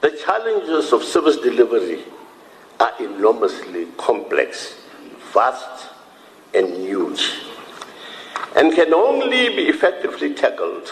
The 0.00 0.10
challenges 0.12 0.92
of 0.92 1.02
service 1.02 1.38
delivery 1.38 2.04
are 2.78 2.92
enormously 3.00 3.86
complex, 3.96 4.76
vast, 5.32 5.88
and 6.54 6.68
huge, 6.68 7.40
and 8.54 8.72
can 8.72 8.94
only 8.94 9.48
be 9.48 9.68
effectively 9.68 10.34
tackled 10.34 10.88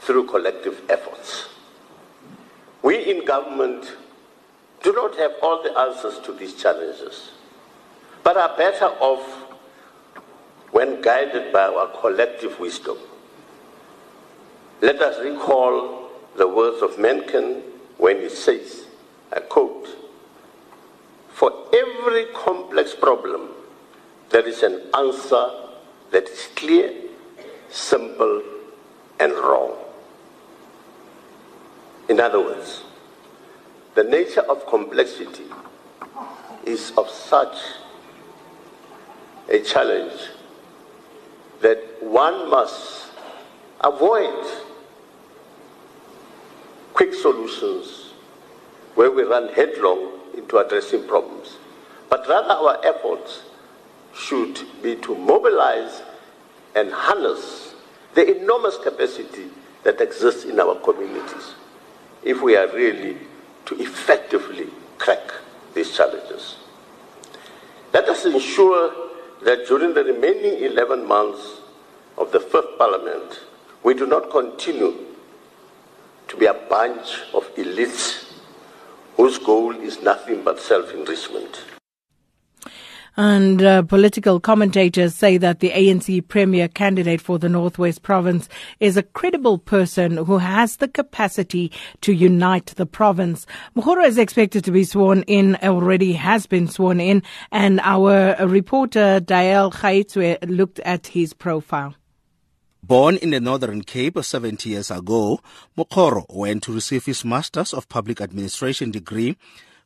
through 0.00 0.26
collective 0.26 0.80
efforts. 0.88 1.48
We 2.82 3.10
in 3.10 3.26
government 3.26 3.92
do 4.82 4.92
not 4.94 5.14
have 5.16 5.32
all 5.42 5.62
the 5.62 5.78
answers 5.78 6.18
to 6.20 6.32
these 6.32 6.54
challenges, 6.54 7.32
but 8.24 8.38
are 8.38 8.56
better 8.56 8.86
off 8.86 9.24
when 10.70 11.02
guided 11.02 11.52
by 11.52 11.64
our 11.64 11.88
collective 12.00 12.58
wisdom. 12.58 12.96
Let 14.80 15.02
us 15.02 15.22
recall 15.22 16.08
the 16.36 16.48
words 16.48 16.80
of 16.82 16.98
Mencken 16.98 17.62
when 18.02 18.20
he 18.20 18.28
says, 18.28 18.86
I 19.32 19.38
quote, 19.38 19.86
For 21.28 21.52
every 21.72 22.24
complex 22.34 22.96
problem, 22.96 23.50
there 24.30 24.44
is 24.44 24.64
an 24.64 24.82
answer 24.92 25.46
that 26.10 26.28
is 26.28 26.48
clear, 26.56 26.92
simple, 27.70 28.42
and 29.20 29.32
wrong. 29.34 29.76
In 32.08 32.18
other 32.18 32.40
words, 32.40 32.82
the 33.94 34.02
nature 34.02 34.40
of 34.50 34.66
complexity 34.66 35.46
is 36.64 36.90
of 36.98 37.08
such 37.08 37.56
a 39.48 39.60
challenge 39.60 40.28
that 41.60 41.78
one 42.02 42.50
must 42.50 43.12
avoid 43.80 44.61
quick 47.02 47.14
solutions 47.14 48.12
where 48.94 49.10
we 49.10 49.24
run 49.24 49.48
headlong 49.54 50.20
into 50.36 50.58
addressing 50.58 51.04
problems, 51.08 51.56
but 52.08 52.24
rather 52.28 52.50
our 52.50 52.78
efforts 52.86 53.42
should 54.14 54.60
be 54.84 54.94
to 54.94 55.16
mobilize 55.16 56.00
and 56.76 56.92
harness 56.92 57.74
the 58.14 58.40
enormous 58.40 58.78
capacity 58.78 59.46
that 59.82 60.00
exists 60.00 60.44
in 60.44 60.60
our 60.60 60.76
communities 60.76 61.54
if 62.22 62.40
we 62.40 62.54
are 62.54 62.68
really 62.68 63.16
to 63.66 63.74
effectively 63.80 64.68
crack 64.98 65.32
these 65.74 65.96
challenges. 65.96 66.54
Let 67.92 68.08
us 68.08 68.24
ensure 68.26 68.94
that 69.42 69.66
during 69.66 69.92
the 69.94 70.04
remaining 70.04 70.62
11 70.62 71.08
months 71.08 71.62
of 72.16 72.30
the 72.30 72.38
fifth 72.38 72.78
parliament, 72.78 73.40
we 73.82 73.92
do 73.92 74.06
not 74.06 74.30
continue 74.30 75.11
to 76.32 76.38
be 76.38 76.46
a 76.46 76.54
bunch 76.54 77.20
of 77.34 77.44
elites 77.56 78.24
whose 79.16 79.36
goal 79.36 79.76
is 79.76 80.02
nothing 80.02 80.42
but 80.42 80.58
self 80.58 80.90
enrichment. 80.94 81.62
And 83.14 83.62
uh, 83.62 83.82
political 83.82 84.40
commentators 84.40 85.14
say 85.14 85.36
that 85.36 85.60
the 85.60 85.68
ANC 85.68 86.26
premier 86.28 86.68
candidate 86.68 87.20
for 87.20 87.38
the 87.38 87.50
Northwest 87.50 88.02
province 88.02 88.48
is 88.80 88.96
a 88.96 89.02
credible 89.02 89.58
person 89.58 90.16
who 90.16 90.38
has 90.38 90.76
the 90.76 90.88
capacity 90.88 91.70
to 92.00 92.14
unite 92.14 92.68
the 92.76 92.86
province. 92.86 93.46
Mokgoro 93.76 94.06
is 94.06 94.16
expected 94.16 94.64
to 94.64 94.72
be 94.72 94.84
sworn 94.84 95.24
in, 95.24 95.56
already 95.56 96.14
has 96.14 96.46
been 96.46 96.66
sworn 96.66 96.98
in, 96.98 97.22
and 97.50 97.78
our 97.80 98.34
reporter 98.46 99.20
Dael 99.20 99.70
Khaitzwe 99.70 100.38
looked 100.48 100.80
at 100.80 101.08
his 101.08 101.34
profile. 101.34 101.94
Born 102.84 103.16
in 103.16 103.30
the 103.30 103.38
Northern 103.38 103.82
Cape 103.82 104.18
70 104.20 104.70
years 104.70 104.90
ago, 104.90 105.40
Mokgoro 105.78 106.26
went 106.28 106.64
to 106.64 106.72
receive 106.72 107.06
his 107.06 107.24
Master's 107.24 107.72
of 107.72 107.88
Public 107.88 108.20
Administration 108.20 108.90
degree 108.90 109.36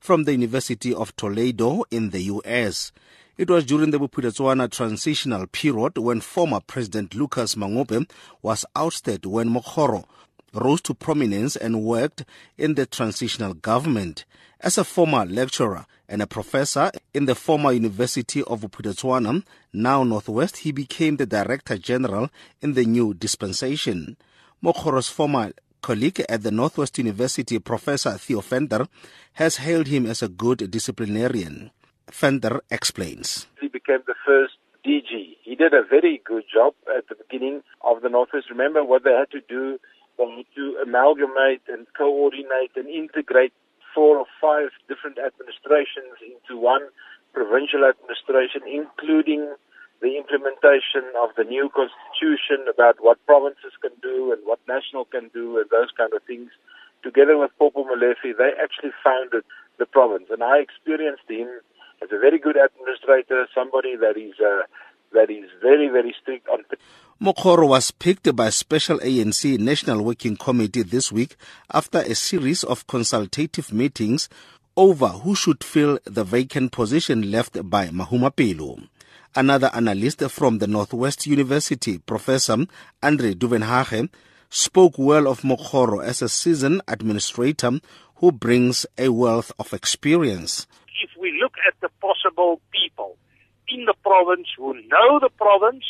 from 0.01 0.25
the 0.25 0.33
University 0.33 0.95
of 0.95 1.15
Toledo 1.15 1.85
in 1.91 2.09
the 2.09 2.23
US. 2.23 2.93
It 3.37 3.51
was 3.51 3.67
during 3.67 3.91
the 3.91 3.99
Bophuthatswana 3.99 4.71
transitional 4.71 5.47
period 5.47 5.99
when 5.99 6.23
former 6.23 6.61
President 6.61 7.15
Lucas 7.15 7.55
Mangope 7.55 8.11
was 8.41 8.65
ousted 8.75 9.27
when 9.27 9.51
Mokgoro 9.51 10.07
rose 10.57 10.81
to 10.83 10.95
prominence 10.95 11.57
and 11.57 11.83
worked 11.83 12.25
in 12.59 12.75
the 12.75 12.87
transitional 12.87 13.55
government. 13.55 14.25
As 14.61 14.79
a 14.79 14.85
former 14.85 15.25
lecturer 15.25 15.87
and 16.09 16.23
a 16.23 16.27
professor 16.27 16.91
in 17.13 17.27
the 17.27 17.35
former 17.35 17.73
University 17.73 18.43
of 18.43 18.63
Bophuthatswana, 18.63 19.45
now 19.73 20.03
Northwest, 20.03 20.59
he 20.59 20.73
became 20.73 21.17
the 21.17 21.27
Director 21.27 21.77
General 21.77 22.31
in 22.63 22.75
the 22.75 22.85
new 22.85 23.13
dispensation. 23.15 24.17
Mokgoro's 24.63 25.09
former 25.09 25.53
colleague 25.83 26.25
at 26.29 26.43
the 26.43 26.51
Northwest 26.51 26.99
University, 26.99 27.59
Professor 27.59 28.13
Theo 28.13 28.41
Venter, 28.41 28.89
has 29.35 29.59
hailed 29.59 29.87
him 29.87 30.07
as 30.07 30.23
a 30.23 30.29
good 30.29 30.71
disciplinarian. 30.71 31.71
Venter 32.11 32.61
explains. 32.71 33.47
He 33.61 33.69
became 33.69 34.01
the 34.07 34.15
first 34.25 34.55
DG. 34.87 35.37
He 35.43 35.55
did 35.55 35.75
a 35.75 35.83
very 35.89 36.23
good 36.25 36.45
job 36.53 36.75
at 36.97 37.09
the 37.09 37.15
beginning 37.15 37.63
of 37.83 38.03
the 38.03 38.09
Northwest. 38.09 38.47
Remember 38.51 38.85
what 38.85 39.05
they 39.05 39.13
had 39.13 39.31
to 39.33 39.41
do? 39.49 39.79
Had 40.19 40.47
to 40.57 40.79
amalgamate 40.83 41.63
and 41.69 41.87
coordinate 41.97 42.73
and 42.75 42.89
integrate 42.89 43.53
four 43.95 44.17
or 44.19 44.27
five 44.41 44.71
different 44.89 45.19
administrations 45.19 46.17
into 46.25 46.59
one 46.61 46.89
provincial 47.33 47.85
administration, 47.85 48.63
including 48.65 49.55
the 50.01 50.17
implementation 50.17 51.05
of 51.21 51.31
the 51.37 51.45
new 51.45 51.69
constitution 51.69 52.65
about 52.69 52.97
what 53.01 53.25
provinces 53.27 53.73
can 53.81 53.93
do 54.03 54.33
and 54.33 54.41
what 54.45 54.59
national 54.69 55.05
can 55.07 55.29
do 55.33 55.59
and 55.59 55.69
those 55.71 55.93
kind 55.97 56.13
of 56.13 56.23
things. 56.25 56.51
Together 57.03 57.37
with 57.37 57.51
Popo 57.59 57.85
Molefe, 57.85 58.37
they 58.37 58.53
actually 58.61 58.93
founded 59.05 59.45
the 59.79 59.87
province. 59.87 60.29
And 60.31 60.43
I 60.43 60.59
experienced 60.59 61.29
him 61.29 61.49
as 62.03 62.09
a 62.13 62.19
very 62.19 62.39
good 62.39 62.57
administrator, 62.57 63.47
somebody 63.55 63.97
that 63.97 64.17
is 64.17 64.35
uh, 64.41 64.65
that 65.13 65.31
is 65.31 65.49
very 65.63 65.89
very 65.89 66.15
strict 66.21 66.49
on. 66.49 66.65
Mokgoro 67.19 67.67
was 67.67 67.93
picked 67.93 68.37
by 68.37 68.51
Special 68.51 68.99
ANC 68.99 69.59
National 69.59 70.03
Working 70.03 70.37
Committee 70.37 70.83
this 70.83 71.11
week 71.11 71.37
after 71.73 72.01
a 72.01 72.15
series 72.15 72.63
of 72.63 72.87
consultative 72.87 73.73
meetings 73.73 74.29
over 74.77 75.09
who 75.09 75.35
should 75.35 75.65
fill 75.65 75.99
the 76.05 76.25
vacant 76.25 76.73
position 76.73 77.31
left 77.31 77.71
by 77.71 77.89
Mahumapelo. 77.89 78.87
Another 79.35 79.71
analyst 79.73 80.21
from 80.29 80.59
the 80.59 80.67
Northwest 80.67 81.27
University, 81.27 81.97
Professor 81.97 82.59
Andre 83.03 83.33
Duvenhage, 83.33 84.11
spoke 84.51 84.99
well 84.99 85.27
of 85.27 85.41
Mokgoro 85.41 86.05
as 86.05 86.21
a 86.21 86.29
seasoned 86.29 86.83
administrator 86.87 87.81
who 88.17 88.31
brings 88.31 88.85
a 88.99 89.09
wealth 89.09 89.51
of 89.59 89.73
experience 89.73 90.67
If 91.03 91.11
we 91.19 91.33
look 91.41 91.55
at 91.67 91.81
the 91.81 91.89
possible 91.99 92.61
people 92.71 93.17
in 93.69 93.87
the 93.87 93.95
province 94.03 94.49
who 94.59 94.75
know 94.75 95.19
the 95.19 95.31
province, 95.31 95.85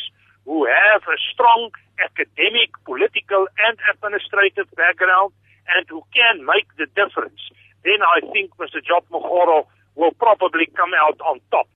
who 0.47 0.65
have 0.65 1.03
a 1.03 1.17
strong 1.31 1.69
academic, 1.99 2.71
political, 2.85 3.45
and 3.67 3.77
administrative 3.93 4.71
background, 4.79 5.35
and 5.67 5.85
who 5.89 6.01
can 6.15 6.45
make 6.47 6.65
the 6.79 6.87
difference, 6.95 7.51
then 7.83 7.99
I 7.99 8.23
think 8.31 8.55
Mr. 8.55 8.79
Job 8.79 9.03
Mokgoro 9.11 9.67
will 9.95 10.15
probably 10.15 10.71
come 10.73 10.95
out 10.95 11.19
on 11.19 11.41
top. 11.51 11.67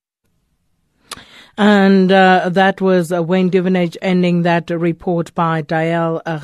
And 1.58 2.12
uh, 2.12 2.50
that 2.50 2.80
was 2.80 3.12
uh, 3.12 3.22
Wayne 3.22 3.52
Duvenhage 3.52 3.98
ending 4.02 4.44
that 4.44 4.70
report 4.70 5.34
by 5.36 5.62
Dael 5.62 6.22
uh, 6.26 6.40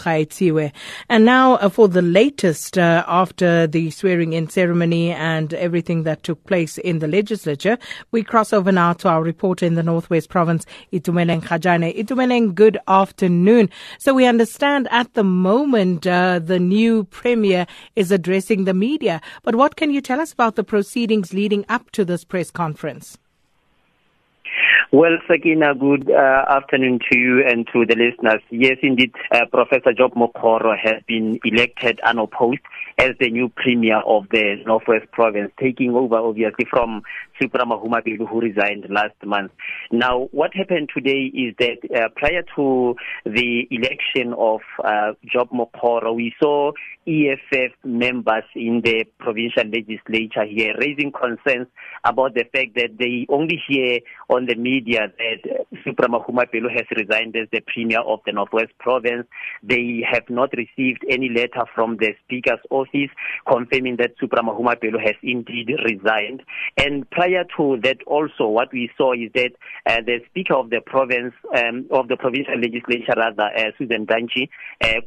And 1.09 1.25
now 1.25 1.53
uh, 1.55 1.69
for 1.69 1.87
the 1.87 2.01
latest 2.01 2.77
uh, 2.77 3.03
after 3.07 3.67
the 3.67 3.89
swearing 3.91 4.33
in 4.33 4.49
ceremony 4.49 5.11
and 5.11 5.53
everything 5.53 6.03
that 6.03 6.23
took 6.23 6.43
place 6.45 6.77
in 6.77 6.99
the 6.99 7.07
legislature, 7.07 7.77
we 8.11 8.23
cross 8.23 8.51
over 8.51 8.71
now 8.71 8.93
to 8.93 9.07
our 9.07 9.23
reporter 9.23 9.65
in 9.65 9.75
the 9.75 9.83
Northwest 9.83 10.29
Province, 10.29 10.65
Itumeleng 10.91 11.41
Khajane. 11.41 11.97
Itumeleng, 11.97 12.53
good 12.53 12.77
afternoon. 12.87 13.69
So 13.99 14.13
we 14.13 14.25
understand 14.25 14.87
at 14.91 15.13
the 15.13 15.23
moment 15.23 16.05
uh, 16.05 16.39
the 16.39 16.59
new 16.59 17.05
premier 17.05 17.65
is 17.95 18.11
addressing 18.11 18.65
the 18.65 18.73
media. 18.73 19.21
But 19.43 19.55
what 19.55 19.77
can 19.77 19.91
you 19.91 20.01
tell 20.01 20.19
us 20.19 20.33
about 20.33 20.55
the 20.55 20.63
proceedings 20.63 21.33
leading 21.33 21.65
up 21.69 21.91
to 21.91 22.03
this 22.03 22.25
press 22.25 22.51
conference? 22.51 23.17
Well, 24.89 25.17
Sakina, 25.27 25.75
good 25.75 26.09
uh, 26.09 26.45
afternoon 26.47 26.99
to 27.11 27.17
you 27.17 27.43
and 27.45 27.67
to 27.73 27.85
the 27.85 27.95
listeners. 27.97 28.41
Yes, 28.49 28.77
indeed, 28.81 29.11
uh, 29.33 29.41
Professor 29.51 29.91
Job 29.91 30.13
Mokgoro 30.13 30.77
has 30.81 31.03
been 31.05 31.41
elected 31.43 31.99
unopposed 32.05 32.61
as 32.97 33.09
the 33.19 33.29
new 33.29 33.49
premier 33.49 33.99
of 34.07 34.29
the 34.31 34.63
Northwest 34.65 35.11
Province, 35.11 35.51
taking 35.59 35.91
over 35.93 36.15
obviously 36.15 36.65
from 36.69 37.01
Supra 37.37 37.65
Mahuma 37.65 38.01
who 38.05 38.39
resigned 38.39 38.85
last 38.89 39.13
month. 39.25 39.51
Now, 39.91 40.29
what 40.31 40.53
happened 40.55 40.89
today 40.95 41.31
is 41.33 41.53
that 41.59 41.79
uh, 41.93 42.07
prior 42.15 42.43
to 42.55 42.95
the 43.25 43.67
election 43.69 44.33
of 44.37 44.61
uh, 44.83 45.11
Job 45.25 45.49
Mokgoro, 45.49 46.15
we 46.15 46.33
saw 46.41 46.71
EFF 47.05 47.73
members 47.83 48.43
in 48.55 48.81
the 48.83 49.05
provincial 49.19 49.63
legislature 49.65 50.45
here 50.45 50.73
raising 50.79 51.11
concerns 51.11 51.67
about 52.05 52.33
the 52.33 52.43
fact 52.53 52.75
that 52.75 52.97
they 52.97 53.25
only 53.29 53.61
hear 53.67 53.99
on 54.29 54.45
the 54.45 54.55
media 54.55 54.76
media 54.77 55.11
that 55.17 55.67
Supra 55.83 56.07
Mahumapelo 56.07 56.69
has 56.71 56.85
resigned 56.95 57.35
as 57.35 57.47
the 57.51 57.61
Premier 57.61 58.01
of 58.01 58.19
the 58.25 58.31
Northwest 58.31 58.71
Province. 58.79 59.27
They 59.63 60.03
have 60.09 60.29
not 60.29 60.49
received 60.53 61.03
any 61.09 61.29
letter 61.29 61.65
from 61.73 61.97
the 61.97 62.13
Speaker's 62.23 62.59
office 62.69 63.11
confirming 63.47 63.97
that 63.97 64.11
Supra 64.19 64.41
Mahumapelo 64.43 64.99
has 65.03 65.15
indeed 65.23 65.69
resigned. 65.85 66.43
And 66.77 67.09
prior 67.09 67.43
to 67.57 67.77
that 67.83 67.97
also, 68.05 68.47
what 68.47 68.71
we 68.71 68.89
saw 68.97 69.13
is 69.13 69.31
that 69.33 69.51
uh, 69.85 70.01
the 70.05 70.19
Speaker 70.29 70.55
of 70.55 70.69
the 70.69 70.81
province, 70.85 71.33
um, 71.55 71.87
of 71.91 72.07
the 72.07 72.17
provincial 72.17 72.59
legislature 72.59 73.13
rather, 73.15 73.49
uh, 73.55 73.71
Susan 73.77 74.05
Dantjie, 74.05 74.49
uh, 74.83 75.01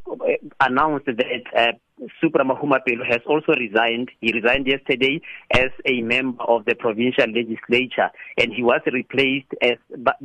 announced 0.61 1.07
that 1.07 1.81
Supra 2.21 2.45
Mahumapelo 2.45 3.05
has 3.09 3.21
also 3.27 3.53
resigned. 3.59 4.11
He 4.21 4.33
resigned 4.33 4.67
yesterday 4.67 5.21
as 5.53 5.71
a 5.85 6.01
member 6.03 6.43
of 6.45 6.65
the 6.65 6.75
provincial 6.75 7.27
legislature, 7.27 8.11
and 8.39 8.53
he 8.53 8.63
was 8.63 8.81
replaced 8.87 9.53
as 9.63 9.77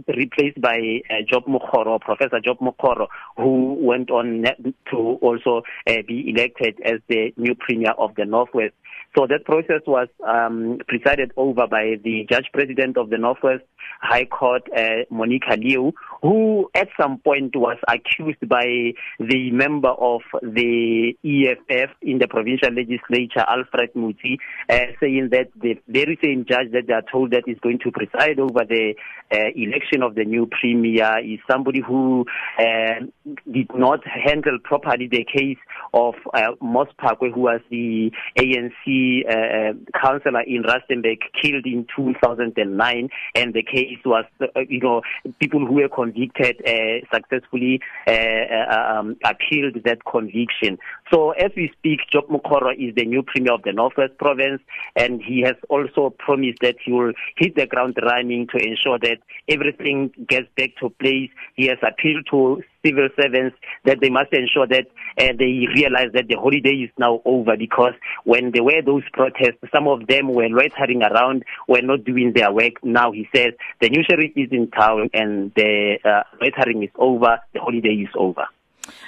replaced 0.07 0.61
by 0.61 1.01
uh, 1.09 1.15
Job 1.29 1.45
Mokgoro, 1.45 1.99
Professor 1.99 2.39
Job 2.39 2.59
Mokgoro, 2.59 3.07
who 3.37 3.77
went 3.79 4.09
on 4.11 4.43
to 4.91 4.97
also 5.21 5.61
uh, 5.87 5.93
be 6.07 6.29
elected 6.29 6.79
as 6.83 6.99
the 7.07 7.33
new 7.37 7.55
premier 7.55 7.91
of 7.97 8.15
the 8.15 8.25
Northwest. 8.25 8.73
So 9.17 9.27
that 9.27 9.45
process 9.45 9.81
was 9.87 10.09
um, 10.27 10.79
presided 10.87 11.31
over 11.37 11.67
by 11.67 11.95
the 12.03 12.25
Judge 12.29 12.47
President 12.53 12.97
of 12.97 13.09
the 13.09 13.17
Northwest 13.17 13.63
High 14.01 14.25
Court, 14.25 14.63
uh, 14.75 15.05
Monica 15.09 15.57
Leeuw, 15.57 15.93
who 16.21 16.69
at 16.73 16.87
some 16.99 17.19
point 17.19 17.55
was 17.55 17.77
accused 17.87 18.47
by 18.47 18.93
the 19.19 19.51
member 19.51 19.89
of 19.89 20.21
the 20.41 21.13
EFF 21.23 21.89
in 22.01 22.19
the 22.19 22.27
provincial 22.27 22.71
legislature, 22.71 23.45
Alfred 23.47 23.93
Motsi, 23.95 24.37
uh, 24.69 24.91
saying 24.99 25.29
that 25.31 25.49
the 25.61 25.75
very 25.87 26.17
same 26.23 26.45
judge 26.47 26.71
that 26.71 26.87
they 26.87 26.93
are 26.93 27.03
told 27.11 27.31
that 27.31 27.43
is 27.47 27.57
going 27.61 27.79
to 27.79 27.91
preside 27.91 28.39
over 28.39 28.61
the 28.67 28.95
uh, 29.31 29.37
election 29.55 30.03
of 30.03 30.15
the 30.15 30.23
new 30.23 30.47
premier 30.47 31.19
is 31.19 31.39
somebody 31.49 31.81
who 31.85 32.25
uh, 32.59 33.05
did 33.51 33.67
not 33.75 33.99
handle 34.05 34.57
properly 34.63 35.07
the 35.07 35.25
case 35.25 35.57
of 35.93 36.15
uh, 36.33 36.51
Moss 36.61 36.87
Phakoe, 37.01 37.33
who 37.33 37.41
was 37.41 37.61
the 37.69 38.11
ANC 38.37 39.25
uh, 39.27 39.31
uh, 39.31 39.99
councillor 39.99 40.41
in 40.41 40.63
Rustenburg 40.63 41.17
killed 41.41 41.65
in 41.65 41.87
2009, 41.95 43.09
and 43.35 43.53
the 43.53 43.63
case 43.63 43.74
was, 44.05 44.25
uh, 44.41 44.59
you 44.69 44.79
know, 44.79 45.01
people 45.39 45.65
who 45.65 45.73
were 45.73 45.89
convicted 45.89 46.61
uh, 46.67 47.05
successfully 47.13 47.81
uh, 48.07 48.11
uh, 48.11 48.99
um, 48.99 49.17
appealed 49.23 49.83
that 49.83 49.99
conviction. 50.09 50.77
So 51.11 51.31
as 51.31 51.51
we 51.55 51.71
speak, 51.77 51.99
Job 52.11 52.25
Mokgoro 52.29 52.73
is 52.73 52.95
the 52.95 53.05
new 53.05 53.21
premier 53.21 53.53
of 53.53 53.61
the 53.61 53.71
Northwest 53.71 54.17
Province, 54.17 54.61
and 54.95 55.21
he 55.21 55.41
has 55.41 55.55
also 55.69 56.09
promised 56.17 56.59
that 56.61 56.75
he 56.83 56.91
will 56.91 57.13
hit 57.37 57.55
the 57.55 57.67
ground 57.67 57.95
running 58.01 58.47
to 58.47 58.57
ensure 58.57 58.97
that 58.99 59.19
everything 59.47 60.11
gets 60.27 60.47
back 60.57 60.71
to 60.79 60.89
place. 60.89 61.29
He 61.55 61.67
has 61.67 61.77
appealed 61.83 62.25
to 62.31 62.63
civil 62.83 63.07
servants 63.19 63.55
that 63.85 63.99
they 64.01 64.09
must 64.09 64.33
ensure 64.33 64.65
that 64.67 64.87
uh, 65.19 65.33
they 65.37 65.67
realize 65.75 66.09
that 66.13 66.27
the 66.27 66.37
holiday 66.37 66.73
is 66.73 66.89
now 66.97 67.21
over 67.25 67.55
because 67.55 67.93
when 68.23 68.51
there 68.51 68.63
were 68.63 68.81
those 68.83 69.03
protests, 69.13 69.61
some 69.73 69.87
of 69.87 70.07
them 70.07 70.33
were 70.33 70.49
loitering 70.49 71.03
around, 71.03 71.43
were 71.67 71.81
not 71.81 72.03
doing 72.03 72.33
their 72.33 72.51
work. 72.51 72.83
Now 72.83 73.11
he 73.11 73.27
says 73.35 73.53
the 73.79 73.89
new 73.89 74.03
sheriff 74.03 74.31
is 74.35 74.49
in 74.51 74.71
town 74.71 75.11
and 75.13 75.51
the 75.55 75.99
uh, 76.03 76.23
loitering 76.41 76.83
is 76.83 76.91
over, 76.97 77.39
the 77.53 77.59
holiday 77.59 77.93
is 77.93 78.09
over. 78.15 78.45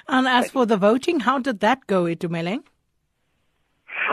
And 0.08 0.28
as 0.28 0.52
for 0.52 0.66
the 0.66 0.78
voting, 0.78 1.22
how 1.22 1.40
did 1.40 1.60
that 1.60 1.88
go, 1.88 2.04
Itumeleng? 2.04 2.64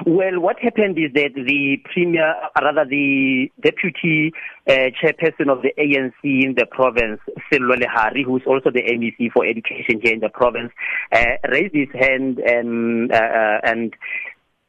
Well, 0.07 0.41
what 0.41 0.59
happened 0.59 0.99
is 0.99 1.13
that 1.15 1.35
the 1.35 1.77
premier, 1.93 2.35
rather 2.61 2.85
the 2.85 3.51
deputy 3.63 4.33
uh, 4.69 4.91
chairperson 5.01 5.51
of 5.51 5.63
the 5.63 5.73
ANC 5.79 6.15
in 6.23 6.55
the 6.57 6.67
province, 6.71 7.21
Sello 7.51 7.77
Lehare, 7.77 8.25
who's 8.25 8.43
also 8.47 8.71
the 8.71 8.83
MEC 8.83 9.33
for 9.33 9.47
education 9.47 10.01
here 10.03 10.13
in 10.13 10.21
the 10.21 10.29
province, 10.29 10.73
uh, 11.13 11.37
raised 11.51 11.75
his 11.75 11.89
hand 11.95 12.39
and, 12.39 13.13
uh, 13.13 13.17
uh, 13.17 13.61
and 13.63 13.95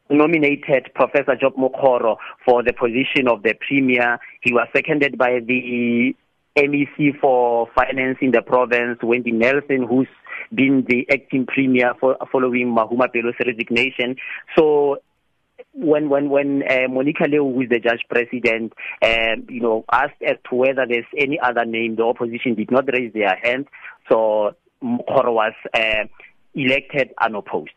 nominated 0.09 0.91
Professor 0.93 1.35
Job 1.35 1.55
Mokgoro 1.55 2.17
for 2.45 2.63
the 2.63 2.73
position 2.73 3.27
of 3.27 3.43
the 3.43 3.55
premier. 3.67 4.19
He 4.41 4.53
was 4.53 4.67
seconded 4.75 5.17
by 5.17 5.39
the 5.45 6.15
MEC 6.57 7.19
for 7.19 7.67
finance 7.75 8.17
in 8.21 8.31
the 8.31 8.41
province, 8.41 8.99
Wendy 9.03 9.31
Nelson, 9.31 9.85
who's 9.87 10.07
been 10.53 10.85
the 10.87 11.05
acting 11.11 11.45
premier 11.45 11.93
for, 11.99 12.17
following 12.31 12.73
Mahumapelo's 12.75 13.35
resignation. 13.45 14.15
So 14.57 14.99
when 15.73 16.09
when 16.09 16.29
when 16.29 16.63
uh, 16.63 16.87
Monica 16.89 17.25
Leeuw, 17.25 17.53
who 17.53 17.61
is 17.61 17.69
the 17.69 17.79
judge 17.79 18.03
president, 18.09 18.73
um, 19.01 19.45
you 19.49 19.61
know, 19.61 19.85
asked 19.91 20.21
as 20.25 20.37
to 20.49 20.55
whether 20.55 20.85
there's 20.87 21.05
any 21.17 21.39
other 21.39 21.65
name, 21.65 21.95
the 21.95 22.03
opposition 22.03 22.55
did 22.55 22.71
not 22.71 22.85
raise 22.91 23.13
their 23.13 23.35
hand, 23.41 23.67
so 24.09 24.55
Mokgoro 24.83 25.33
was 25.33 25.53
uh, 25.73 26.05
elected 26.53 27.09
unopposed. 27.21 27.71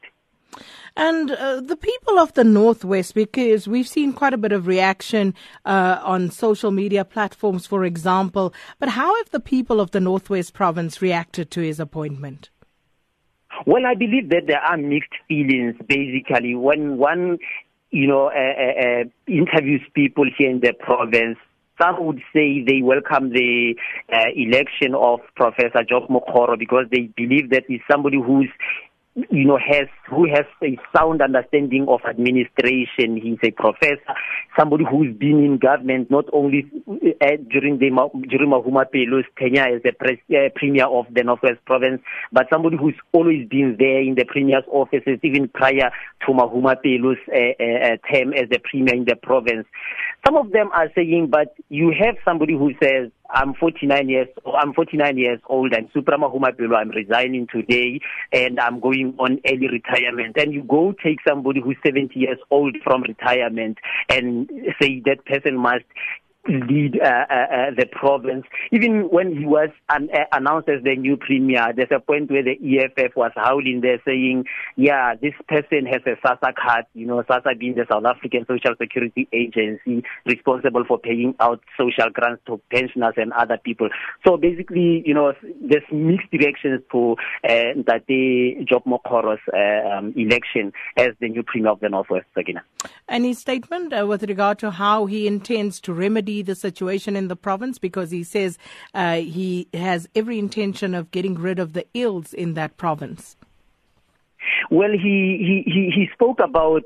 And 0.96 1.30
uh, 1.30 1.60
the 1.60 1.76
people 1.76 2.18
of 2.18 2.34
the 2.34 2.44
Northwest, 2.44 3.14
because 3.14 3.68
we've 3.68 3.86
seen 3.86 4.12
quite 4.12 4.34
a 4.34 4.38
bit 4.38 4.52
of 4.52 4.66
reaction 4.66 5.34
uh, 5.64 6.00
on 6.02 6.30
social 6.30 6.70
media 6.70 7.04
platforms, 7.04 7.66
for 7.66 7.84
example, 7.84 8.52
but 8.78 8.90
how 8.90 9.14
have 9.16 9.30
the 9.30 9.40
people 9.40 9.80
of 9.80 9.92
the 9.92 10.00
Northwest 10.00 10.54
province 10.54 11.00
reacted 11.00 11.50
to 11.52 11.60
his 11.60 11.78
appointment? 11.78 12.50
Well, 13.66 13.86
I 13.86 13.94
believe 13.94 14.28
that 14.30 14.46
there 14.46 14.60
are 14.60 14.76
mixed 14.76 15.14
feelings. 15.26 15.76
Basically, 15.88 16.54
when 16.54 16.98
one, 16.98 17.38
you 17.90 18.06
know, 18.06 18.26
uh, 18.26 18.30
uh, 18.30 19.00
uh, 19.00 19.04
interviews 19.26 19.82
people 19.94 20.24
here 20.36 20.50
in 20.50 20.60
the 20.60 20.72
province, 20.72 21.38
some 21.80 22.04
would 22.06 22.20
say 22.32 22.62
they 22.62 22.82
welcome 22.82 23.30
the 23.30 23.74
uh, 24.12 24.24
election 24.34 24.94
of 24.94 25.20
Professor 25.36 25.84
Job 25.88 26.08
Mokgoro 26.08 26.58
because 26.58 26.86
they 26.90 27.10
believe 27.16 27.50
that 27.50 27.64
he's 27.68 27.80
somebody 27.90 28.18
who's 28.18 28.48
you 29.14 29.46
know, 29.46 29.58
has 29.58 29.88
who 30.08 30.28
has 30.28 30.44
a 30.62 30.78
sound 30.96 31.20
understanding 31.20 31.86
of 31.88 32.00
administration. 32.08 33.16
He's 33.16 33.38
a 33.42 33.50
professor, 33.50 34.14
somebody 34.58 34.84
who's 34.88 35.14
been 35.16 35.42
in 35.44 35.58
government 35.58 36.10
not 36.10 36.26
only 36.32 36.70
uh, 36.88 37.36
during 37.50 37.78
the 37.78 37.90
during 38.28 38.50
Mahumapelo's 38.50 39.26
tenure 39.38 39.76
as 39.76 39.82
the 39.82 39.92
pres, 39.92 40.18
uh, 40.30 40.50
premier 40.54 40.86
of 40.86 41.06
the 41.12 41.24
Northwest 41.24 41.64
Province, 41.66 42.00
but 42.32 42.46
somebody 42.50 42.76
who's 42.76 42.94
always 43.12 43.48
been 43.48 43.76
there 43.78 44.00
in 44.00 44.14
the 44.14 44.24
premier's 44.24 44.64
offices, 44.70 45.18
even 45.22 45.48
prior 45.48 45.90
to 46.26 46.32
Mahumapelo's 46.32 47.18
uh, 47.28 47.62
uh, 47.62 47.96
term 48.12 48.32
as 48.34 48.48
the 48.50 48.60
premier 48.62 48.94
in 48.94 49.04
the 49.04 49.16
province. 49.16 49.66
Some 50.26 50.36
of 50.36 50.52
them 50.52 50.70
are 50.72 50.88
saying, 50.94 51.28
but 51.30 51.54
you 51.68 51.92
have 51.98 52.16
somebody 52.24 52.52
who 52.52 52.72
says, 52.82 53.10
I'm 53.30 53.54
49 53.54 54.08
years 54.08 54.28
I'm 54.58 54.72
49 54.72 55.18
years 55.18 55.40
old 55.48 55.72
and 55.72 55.88
Supra 55.92 56.16
Mahumapelo 56.18 56.76
I'm 56.76 56.90
resigning 56.90 57.46
today 57.46 58.00
and 58.32 58.58
I'm 58.58 58.80
going 58.80 59.14
on 59.18 59.40
early 59.46 59.68
retirement. 59.68 60.36
And 60.38 60.52
you 60.52 60.62
go 60.62 60.94
take 61.04 61.18
somebody 61.26 61.60
who's 61.60 61.76
70 61.84 62.18
years 62.18 62.38
old 62.50 62.76
from 62.82 63.02
retirement 63.02 63.78
and 64.08 64.48
say 64.80 65.02
that 65.04 65.24
person 65.26 65.56
must 65.56 65.84
lead 66.48 66.98
uh, 67.00 67.06
uh, 67.30 67.34
uh, 67.34 67.70
the 67.76 67.86
province. 67.90 68.44
Even 68.72 69.08
when 69.10 69.36
he 69.36 69.44
was 69.44 69.70
an, 69.90 70.08
uh, 70.12 70.24
announced 70.32 70.68
as 70.68 70.82
the 70.82 70.96
new 70.96 71.16
premier, 71.16 71.68
there's 71.76 71.90
a 71.94 72.00
point 72.00 72.30
where 72.30 72.42
the 72.42 72.56
EFF 72.58 73.14
was 73.16 73.32
howling 73.36 73.80
there 73.82 74.00
saying, 74.06 74.44
yeah, 74.76 75.14
this 75.14 75.34
person 75.48 75.86
has 75.86 76.02
a 76.06 76.16
SASSA 76.26 76.54
card, 76.54 76.84
you 76.94 77.06
know, 77.06 77.22
SASSA 77.22 77.58
being 77.58 77.74
the 77.74 77.86
South 77.90 78.04
African 78.04 78.46
Social 78.46 78.74
Security 78.80 79.28
Agency 79.32 80.02
responsible 80.24 80.84
for 80.86 80.98
paying 80.98 81.34
out 81.40 81.60
social 81.78 82.10
grants 82.12 82.42
to 82.46 82.60
pensioners 82.70 83.14
and 83.16 83.32
other 83.32 83.58
people. 83.62 83.88
So 84.26 84.36
basically, 84.36 85.02
you 85.04 85.14
know, 85.14 85.32
there's 85.60 85.84
mixed 85.92 86.32
reactions 86.32 86.82
to 86.92 87.16
uh, 87.44 87.82
that 87.86 88.04
the 88.08 88.64
Job 88.68 88.84
Mokgoro's 88.84 89.40
uh, 89.52 89.88
um, 89.88 90.14
election 90.16 90.72
as 90.96 91.08
the 91.20 91.28
new 91.28 91.42
premier 91.42 91.72
of 91.72 91.80
the 91.80 91.88
Northwest, 91.88 92.26
Sakina. 92.34 92.62
Any 93.08 93.34
statement 93.34 93.92
uh, 93.92 94.06
with 94.06 94.22
regard 94.24 94.58
to 94.60 94.70
how 94.70 95.06
he 95.06 95.26
intends 95.26 95.80
to 95.80 95.92
remedy 95.92 96.37
the 96.42 96.54
situation 96.54 97.16
in 97.16 97.28
the 97.28 97.36
province 97.36 97.78
because 97.78 98.10
he 98.10 98.22
says 98.22 98.58
uh, 98.94 99.16
he 99.16 99.68
has 99.74 100.08
every 100.14 100.38
intention 100.38 100.94
of 100.94 101.10
getting 101.10 101.34
rid 101.34 101.58
of 101.58 101.72
the 101.72 101.86
ills 101.94 102.32
in 102.32 102.54
that 102.54 102.76
province. 102.76 103.36
Well, 104.70 104.92
he, 104.92 105.64
he, 105.66 105.90
he 105.94 106.08
spoke 106.12 106.38
about 106.40 106.84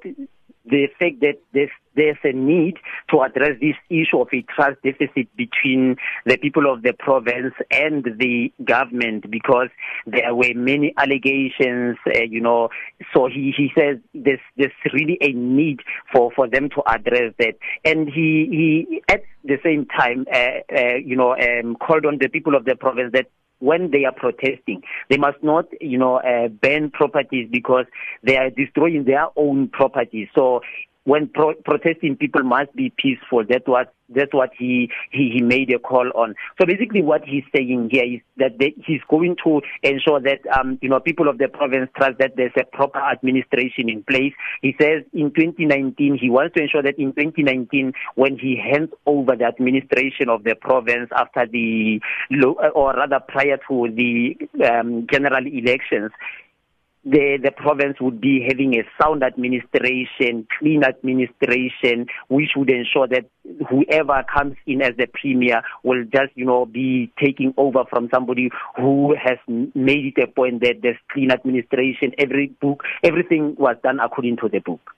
the 0.65 0.87
fact 0.99 1.21
that 1.21 1.39
there's, 1.53 1.71
there's 1.95 2.17
a 2.25 2.33
need 2.33 2.79
to 3.11 3.21
address 3.21 3.59
this 3.61 3.77
issue 3.91 4.21
of 4.21 4.29
a 4.33 4.43
trust 4.43 4.81
deficit 4.83 5.29
between 5.37 5.97
the 6.27 6.37
people 6.37 6.73
of 6.73 6.83
the 6.83 6.93
province 6.93 7.55
and 7.71 8.05
the 8.19 8.53
government 8.65 9.31
because 9.31 9.69
there 10.07 10.35
were 10.35 10.55
many 10.55 10.95
allegations, 10.97 11.97
uh, 12.07 12.23
you 12.29 12.41
know. 12.41 12.69
So 13.15 13.27
he, 13.27 13.53
he 13.57 13.71
says 13.79 13.99
there's, 14.15 14.41
there's 14.57 14.73
really 14.93 15.19
a 15.21 15.33
need 15.33 15.81
for, 16.13 16.31
for 16.35 16.49
them 16.49 16.71
to 16.71 16.83
address 16.87 17.35
that. 17.39 17.55
And 17.85 18.09
he, 18.09 18.87
he 18.89 19.03
at 19.09 19.23
the 19.45 19.59
same 19.63 19.87
time, 19.87 20.27
uh, 20.33 20.75
uh, 20.75 20.95
you 21.05 21.17
know, 21.17 21.37
um, 21.37 21.77
called 21.77 22.07
on 22.07 22.19
the 22.19 22.29
people 22.29 22.55
of 22.55 22.65
the 22.65 22.77
province 22.77 23.13
that 23.13 23.27
when 23.63 23.93
they 23.93 24.05
are 24.05 24.13
protesting. 24.13 24.83
They 25.09 25.17
must 25.17 25.43
not, 25.43 25.67
you 25.81 25.97
know, 25.97 26.17
uh, 26.17 26.49
ban 26.49 26.91
properties 26.91 27.49
because 27.51 27.87
they 28.25 28.37
are 28.37 28.51
destroying 28.51 29.05
their 29.05 29.29
own 29.37 29.69
properties. 29.69 30.29
So 30.35 30.63
when 31.05 31.29
pro- 31.29 31.55
protesting 31.55 32.17
people 32.17 32.43
must 32.43 32.75
be 32.75 32.93
peaceful. 32.97 33.45
That's 33.49 33.67
what 33.67 33.93
that's 34.15 34.33
what 34.33 34.51
he, 34.59 34.91
he 35.11 35.31
he 35.35 35.41
made 35.41 35.73
a 35.73 35.79
call 35.79 36.11
on. 36.15 36.35
So 36.61 36.67
basically, 36.67 37.03
what 37.03 37.25
he's 37.25 37.45
saying 37.55 37.89
here 37.91 38.05
is 38.05 38.21
that 38.37 38.59
they, 38.59 38.75
he's 38.87 39.01
going 39.09 39.37
to 39.45 39.63
ensure 39.83 40.21
that 40.21 40.41
um 40.59 40.79
you 40.83 40.89
know 40.89 41.01
people 41.01 41.29
of 41.29 41.39
the 41.39 41.49
province 41.49 41.91
trust 41.97 42.19
that 42.19 42.37
there's 42.37 42.53
a 42.59 42.65
proper 42.65 43.01
administration 43.01 43.89
in 43.89 44.03
place. 44.05 44.33
He 44.61 44.77
says 44.81 45.03
in 45.13 45.33
2019 45.33 46.19
he 46.21 46.31
wants 46.31 46.55
to 46.57 46.63
ensure 46.63 46.83
that 46.83 46.99
in 46.99 47.13
2019 47.13 47.93
when 48.15 48.39
he 48.39 48.57
hands 48.57 48.91
over 49.07 49.35
the 49.37 49.45
administration 49.45 50.29
of 50.29 50.45
the 50.45 50.55
province 50.55 51.11
after 51.17 51.47
the 51.47 52.01
or 52.75 52.95
rather 52.95 53.21
prior 53.27 53.59
to 53.69 53.89
the 53.95 54.37
um, 54.65 55.07
general 55.11 55.47
elections 55.47 56.13
the 57.05 57.39
the 57.43 57.51
province 57.51 57.97
would 58.01 58.21
be 58.21 58.47
having 58.47 58.75
a 58.75 58.85
sound 59.01 59.23
administration, 59.23 60.47
clean 60.59 60.85
administration, 60.85 62.07
which 62.29 62.51
would 62.57 62.71
ensure 62.71 63.09
that 63.09 63.27
whoever 63.69 64.25
comes 64.33 64.57
in 64.67 64.83
as 64.83 64.93
the 64.97 65.07
premier 65.07 65.63
will 65.83 66.05
just 66.05 66.31
you 66.35 66.45
know 66.45 66.65
be 66.65 67.13
taking 67.23 67.53
over 67.57 67.85
from 67.91 68.09
somebody 68.15 68.51
who 68.77 69.15
has 69.17 69.39
made 69.49 70.15
it 70.17 70.23
a 70.23 70.27
point 70.29 70.61
that 70.61 70.77
there's 70.83 70.97
clean 71.11 71.31
administration. 71.33 72.13
Every 72.19 72.49
book, 72.61 72.83
everything 73.03 73.57
was 73.59 73.77
done 73.83 73.99
according 74.01 74.37
to 74.39 74.49
the 74.49 74.61
book. 74.61 74.93